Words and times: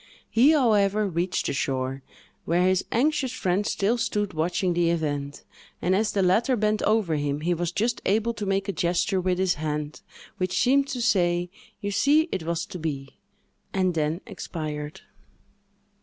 He, 0.31 0.49
however, 0.53 1.07
reached 1.07 1.45
the 1.45 1.53
shore, 1.53 2.01
where 2.45 2.63
his 2.67 2.83
anxious 2.91 3.31
friend 3.33 3.67
still 3.67 3.99
stood 3.99 4.33
watching 4.33 4.73
the 4.73 4.89
event; 4.89 5.43
and, 5.79 5.95
as 5.95 6.11
the 6.11 6.23
latter 6.23 6.55
bent 6.55 6.81
over 6.81 7.17
him, 7.17 7.41
he 7.41 7.53
was 7.53 7.71
just 7.71 8.01
able 8.07 8.33
to 8.33 8.47
make 8.47 8.67
a 8.67 8.71
gesture 8.73 9.21
with 9.21 9.37
his 9.37 9.53
hand, 9.61 10.01
which 10.37 10.59
seemed 10.59 10.87
to 10.87 11.03
say, 11.03 11.51
"You 11.81 11.91
see, 11.91 12.29
it 12.31 12.41
was 12.41 12.65
to 12.65 12.79
be!" 12.79 13.19
and 13.73 13.93
then 13.93 14.21
expired. 14.25 15.01